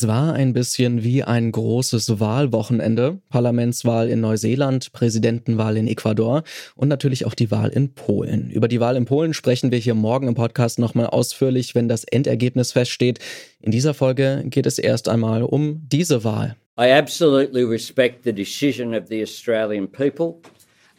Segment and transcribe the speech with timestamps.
[0.00, 3.20] Es war ein bisschen wie ein großes Wahlwochenende.
[3.28, 6.42] Parlamentswahl in Neuseeland, Präsidentenwahl in Ecuador
[6.74, 8.50] und natürlich auch die Wahl in Polen.
[8.50, 12.04] Über die Wahl in Polen sprechen wir hier morgen im Podcast nochmal ausführlich, wenn das
[12.04, 13.18] Endergebnis feststeht.
[13.60, 16.56] In dieser Folge geht es erst einmal um diese Wahl.
[16.78, 20.36] I absolutely respect the decision of the Australian people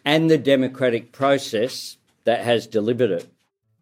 [0.04, 3.28] and the democratic process that has delivered it.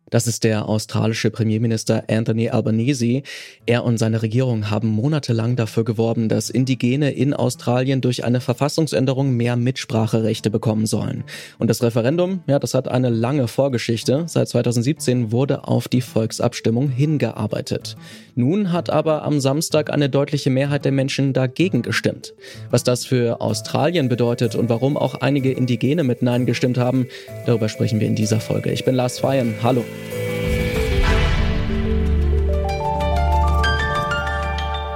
[0.09, 3.21] Das ist der australische Premierminister Anthony Albanese.
[3.65, 9.31] Er und seine Regierung haben monatelang dafür geworben, dass Indigene in Australien durch eine Verfassungsänderung
[9.35, 11.23] mehr Mitspracherechte bekommen sollen.
[11.57, 14.23] Und das Referendum, ja, das hat eine lange Vorgeschichte.
[14.27, 17.95] Seit 2017 wurde auf die Volksabstimmung hingearbeitet.
[18.35, 22.33] Nun hat aber am Samstag eine deutliche Mehrheit der Menschen dagegen gestimmt.
[22.71, 27.07] Was das für Australien bedeutet und warum auch einige Indigene mit Nein gestimmt haben,
[27.45, 28.71] darüber sprechen wir in dieser Folge.
[28.71, 29.55] Ich bin Lars Feyen.
[29.61, 29.83] Hallo.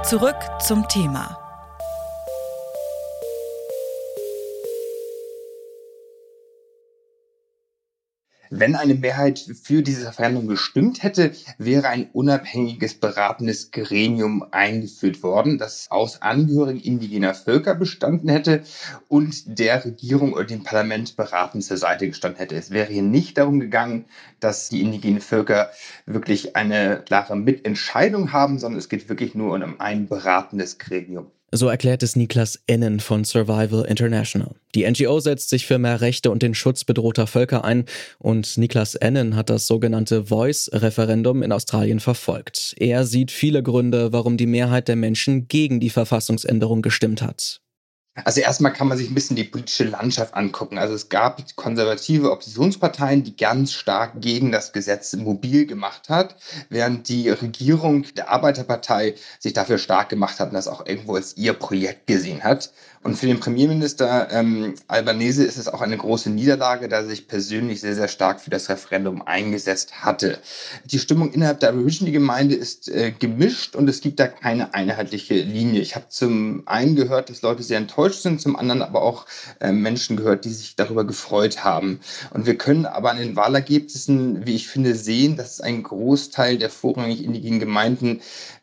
[0.04, 1.43] Zurück zum Thema.
[8.56, 15.58] Wenn eine Mehrheit für dieses Referendum gestimmt hätte, wäre ein unabhängiges beratendes Gremium eingeführt worden,
[15.58, 18.62] das aus Angehörigen indigener Völker bestanden hätte
[19.08, 22.54] und der Regierung oder dem Parlament beratend zur Seite gestanden hätte.
[22.54, 24.04] Es wäre hier nicht darum gegangen,
[24.38, 25.70] dass die indigenen Völker
[26.06, 31.32] wirklich eine klare Mitentscheidung haben, sondern es geht wirklich nur um ein beratendes Gremium.
[31.56, 34.56] So erklärt es Niklas Ennen von Survival International.
[34.74, 37.84] Die NGO setzt sich für mehr Rechte und den Schutz bedrohter Völker ein
[38.18, 42.74] und Niklas Ennen hat das sogenannte Voice-Referendum in Australien verfolgt.
[42.78, 47.60] Er sieht viele Gründe, warum die Mehrheit der Menschen gegen die Verfassungsänderung gestimmt hat.
[48.22, 50.78] Also erstmal kann man sich ein bisschen die politische Landschaft angucken.
[50.78, 56.36] Also es gab konservative Oppositionsparteien, die ganz stark gegen das Gesetz mobil gemacht hat,
[56.68, 61.36] während die Regierung der Arbeiterpartei sich dafür stark gemacht hat und das auch irgendwo als
[61.36, 62.72] ihr Projekt gesehen hat.
[63.02, 67.28] Und für den Premierminister ähm, Albanese ist es auch eine große Niederlage, da er sich
[67.28, 70.38] persönlich sehr, sehr stark für das Referendum eingesetzt hatte.
[70.86, 75.82] Die Stimmung innerhalb der Aborigine-Gemeinde ist äh, gemischt und es gibt da keine einheitliche Linie.
[75.82, 79.26] Ich habe zum einen gehört, dass Leute sehr enttäuscht sind, zum anderen aber auch
[79.60, 82.00] äh, Menschen gehört, die sich darüber gefreut haben.
[82.30, 86.70] Und wir können aber an den Wahlergebnissen, wie ich finde, sehen, dass ein Großteil der
[86.70, 88.20] vorrangig indigenen Gemeinden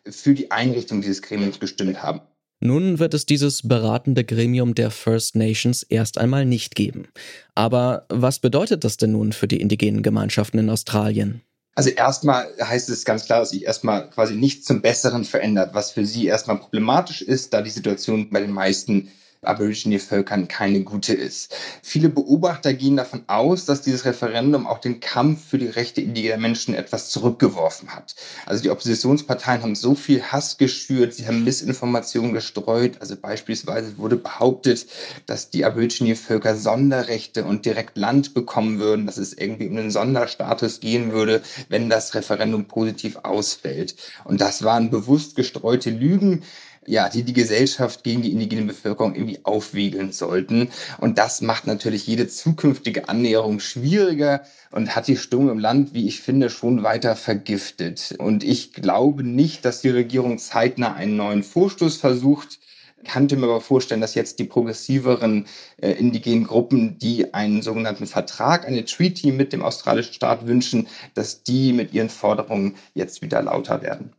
[0.09, 2.21] für die Einrichtung dieses Gremiums gestimmt haben.
[2.63, 7.07] Nun wird es dieses beratende Gremium der First Nations erst einmal nicht geben.
[7.55, 11.41] Aber was bedeutet das denn nun für die indigenen Gemeinschaften in Australien?
[11.73, 15.91] Also erstmal heißt es ganz klar, dass sich erstmal quasi nichts zum Besseren verändert, was
[15.91, 19.09] für sie erstmal problematisch ist, da die Situation bei den meisten
[19.43, 21.55] Aborigine-Völkern keine gute ist.
[21.81, 26.37] Viele Beobachter gehen davon aus, dass dieses Referendum auch den Kampf für die Rechte indigener
[26.37, 28.15] Menschen etwas zurückgeworfen hat.
[28.45, 32.97] Also die Oppositionsparteien haben so viel Hass geschürt, sie haben Missinformationen gestreut.
[32.99, 34.85] Also beispielsweise wurde behauptet,
[35.25, 40.81] dass die Aborigine-Völker Sonderrechte und direkt Land bekommen würden, dass es irgendwie um einen Sonderstatus
[40.81, 43.95] gehen würde, wenn das Referendum positiv ausfällt.
[44.23, 46.43] Und das waren bewusst gestreute Lügen
[46.87, 50.69] ja, die die Gesellschaft gegen die indigene Bevölkerung irgendwie aufwiegeln sollten.
[50.99, 56.07] Und das macht natürlich jede zukünftige Annäherung schwieriger und hat die Stimmung im Land, wie
[56.07, 58.15] ich finde, schon weiter vergiftet.
[58.17, 62.59] Und ich glaube nicht, dass die Regierung zeitnah einen neuen Vorstoß versucht.
[63.03, 65.45] Ich könnte mir aber vorstellen, dass jetzt die progressiveren
[65.77, 71.43] äh, indigenen Gruppen, die einen sogenannten Vertrag, eine Treaty mit dem australischen Staat wünschen, dass
[71.43, 74.13] die mit ihren Forderungen jetzt wieder lauter werden.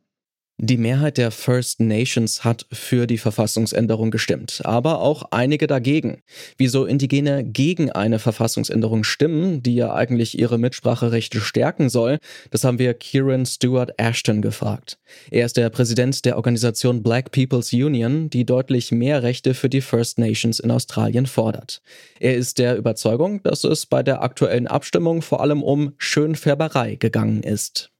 [0.65, 6.23] Die Mehrheit der First Nations hat für die Verfassungsänderung gestimmt, aber auch einige dagegen.
[6.56, 12.19] Wieso Indigene gegen eine Verfassungsänderung stimmen, die ja eigentlich ihre Mitspracherechte stärken soll,
[12.53, 15.01] das haben wir Kieran Stewart Ashton gefragt.
[15.33, 19.81] Er ist der Präsident der Organisation Black People's Union, die deutlich mehr Rechte für die
[19.81, 21.83] First Nations in Australien fordert.
[22.21, 27.43] Er ist der Überzeugung, dass es bei der aktuellen Abstimmung vor allem um Schönfärberei gegangen
[27.43, 27.91] ist.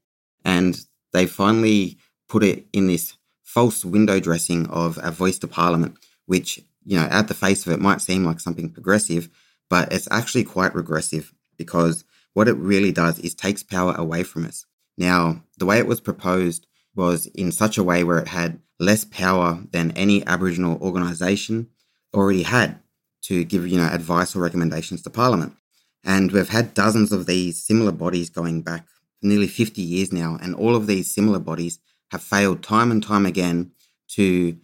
[0.45, 0.79] And
[1.13, 1.99] they finally
[2.33, 7.07] put it in this false window dressing of a voice to parliament, which, you know,
[7.11, 9.29] at the face of it might seem like something progressive,
[9.69, 14.47] but it's actually quite regressive because what it really does is takes power away from
[14.47, 14.65] us.
[14.97, 16.67] Now, the way it was proposed
[16.97, 21.69] was in such a way where it had less power than any Aboriginal organisation
[22.15, 22.81] already had
[23.25, 25.55] to give, you know, advice or recommendations to Parliament.
[26.03, 28.87] And we've had dozens of these similar bodies going back
[29.21, 31.79] nearly 50 years now, and all of these similar bodies
[32.13, 33.73] have failed time and time again
[34.07, 34.57] to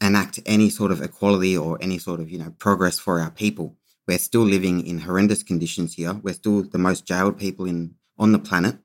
[0.00, 3.76] enact any sort of equality or any sort of you know progress for our people.
[4.08, 6.14] We're still living in horrendous conditions here.
[6.22, 8.76] We're still the most jailed people in on the planet.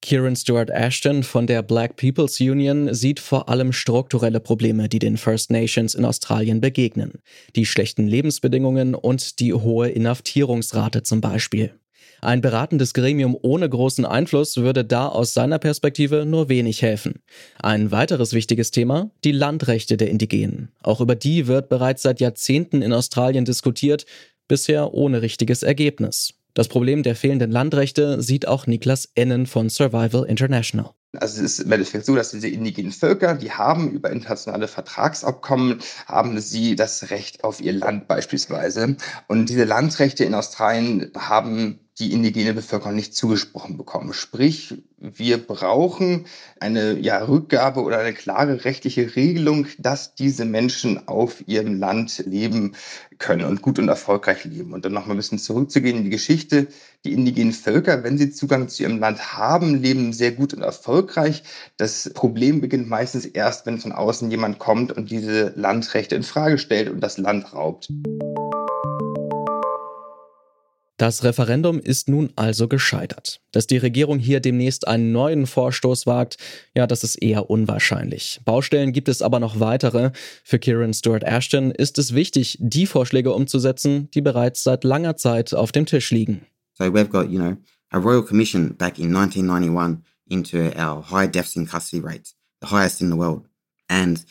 [0.00, 5.16] Kieran Stewart Ashton von der Black People's Union sieht vor allem strukturelle Probleme, die den
[5.16, 7.22] First Nations in Australien begegnen.
[7.56, 11.74] Die schlechten Lebensbedingungen und die hohe Inhaftierungsrate zum Beispiel.
[12.20, 17.22] Ein beratendes Gremium ohne großen Einfluss würde da aus seiner Perspektive nur wenig helfen.
[17.62, 20.70] Ein weiteres wichtiges Thema, die Landrechte der Indigenen.
[20.82, 24.06] Auch über die wird bereits seit Jahrzehnten in Australien diskutiert,
[24.48, 26.34] bisher ohne richtiges Ergebnis.
[26.54, 30.90] Das Problem der fehlenden Landrechte sieht auch Niklas Ennen von Survival International.
[31.16, 35.80] Also es ist im Endeffekt so, dass diese indigenen Völker, die haben über internationale Vertragsabkommen,
[36.06, 38.96] haben sie das Recht auf ihr Land beispielsweise.
[39.28, 44.12] Und diese Landrechte in Australien haben die indigene Bevölkerung nicht zugesprochen bekommen.
[44.12, 46.26] Sprich, wir brauchen
[46.58, 52.74] eine ja, Rückgabe oder eine klare rechtliche Regelung, dass diese Menschen auf ihrem Land leben
[53.18, 54.72] können und gut und erfolgreich leben.
[54.72, 56.66] Und dann noch mal ein bisschen zurückzugehen in die Geschichte.
[57.04, 61.03] Die indigenen Völker, wenn sie Zugang zu ihrem Land haben, leben sehr gut und erfolgreich.
[61.76, 66.58] Das Problem beginnt meistens erst, wenn von außen jemand kommt und diese Landrechte in Frage
[66.58, 67.88] stellt und das Land raubt.
[70.96, 73.40] Das Referendum ist nun also gescheitert.
[73.50, 76.36] Dass die Regierung hier demnächst einen neuen Vorstoß wagt,
[76.72, 78.40] ja, das ist eher unwahrscheinlich.
[78.44, 80.12] Baustellen gibt es aber noch weitere.
[80.44, 85.52] Für Kieran Stewart Ashton ist es wichtig, die Vorschläge umzusetzen, die bereits seit langer Zeit
[85.52, 86.46] auf dem Tisch liegen.
[86.78, 87.56] So we've got, you know,
[87.90, 93.00] a royal commission back in 1991 into our high deaths in custody rates, the highest
[93.00, 93.46] in the world.
[93.88, 94.24] And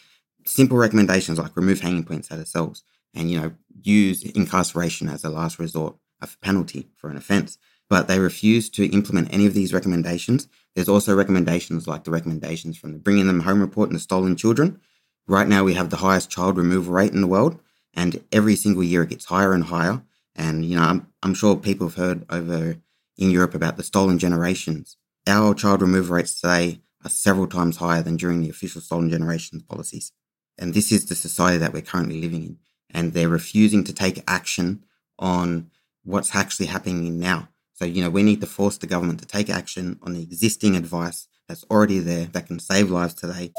[0.46, 5.24] simple recommendations like remove hanging points out of cells and, you know, use incarceration as
[5.24, 5.96] a last resort.
[6.22, 7.58] a penalty for an offence.
[7.90, 10.48] But they refuse to implement any of these recommendations.
[10.74, 14.36] There's also recommendations like the recommendations from the Bringing Them Home report and the Stolen
[14.36, 14.80] Children.
[15.28, 17.60] Right now, we have the highest child removal rate in the world,
[17.94, 20.02] and every single year it gets higher and higher.
[20.36, 22.78] And, you know, I'm, I'm sure people have heard over
[23.18, 24.98] in Europe about the stolen generations.
[25.26, 29.64] Our child removal rates today are several times higher than during the official stolen generations
[29.64, 30.12] policies.
[30.58, 32.58] And this is the society that we're currently living in.
[32.90, 34.84] And they're refusing to take action
[35.18, 35.72] on
[36.04, 37.48] what's actually happening now.
[37.74, 40.76] So, you know, we need to force the government to take action on the existing
[40.76, 43.52] advice that's already there that can save lives today.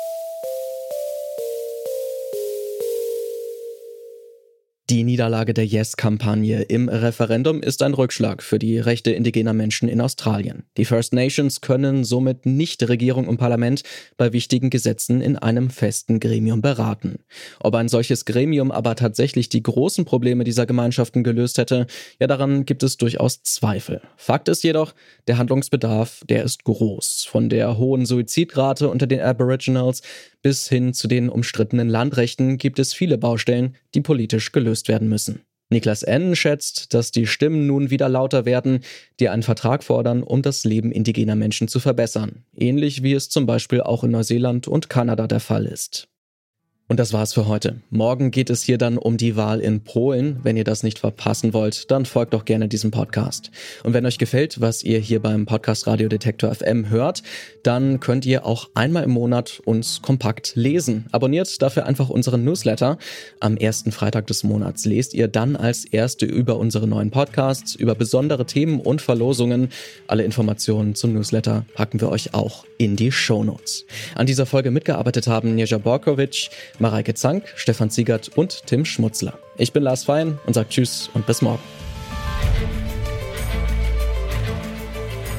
[4.91, 9.99] Die Niederlage der Yes-Kampagne im Referendum ist ein Rückschlag für die Rechte indigener Menschen in
[9.99, 10.65] Australien.
[10.77, 13.83] Die First Nations können somit nicht Regierung und Parlament
[14.19, 17.21] bei wichtigen Gesetzen in einem festen Gremium beraten.
[17.61, 21.87] Ob ein solches Gremium aber tatsächlich die großen Probleme dieser Gemeinschaften gelöst hätte,
[22.21, 24.03] ja daran gibt es durchaus Zweifel.
[24.19, 24.95] Fakt ist jedoch,
[25.29, 27.27] der Handlungsbedarf, der ist groß.
[27.27, 30.03] Von der hohen Suizidrate unter den Aboriginals
[30.43, 35.43] bis hin zu den umstrittenen Landrechten gibt es viele Baustellen, die politisch gelöst werden müssen.
[35.71, 36.37] Niklas N.
[36.37, 38.81] schätzt, dass die Stimmen nun wieder lauter werden,
[39.19, 43.47] die einen Vertrag fordern, um das Leben indigener Menschen zu verbessern, ähnlich wie es zum
[43.47, 46.09] Beispiel auch in Neuseeland und Kanada der Fall ist.
[46.87, 47.81] Und das war's für heute.
[47.89, 50.41] Morgen geht es hier dann um die Wahl in Polen.
[50.43, 53.51] Wenn ihr das nicht verpassen wollt, dann folgt doch gerne diesem Podcast.
[53.85, 57.23] Und wenn euch gefällt, was ihr hier beim Podcast Radio Detektor FM hört,
[57.63, 61.07] dann könnt ihr auch einmal im Monat uns kompakt lesen.
[61.11, 62.99] Abonniert dafür einfach unseren Newsletter.
[63.41, 67.95] Am ersten Freitag des Monats lest ihr dann als erste über unsere neuen Podcasts, über
[67.95, 69.71] besondere Themen und Verlosungen.
[70.07, 73.87] Alle Informationen zum Newsletter packen wir euch auch in die Shownotes.
[74.15, 79.39] An dieser Folge mitgearbeitet haben Njeja Borkovic, Mareike Zank, Stefan Ziegert und Tim Schmutzler.
[79.57, 81.63] Ich bin Lars Fein und sage Tschüss und bis morgen.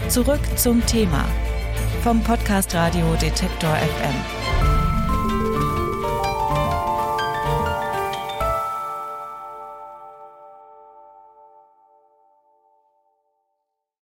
[0.10, 1.26] Zurück zum Thema
[2.04, 4.55] vom Podcast Radio Detektor FM.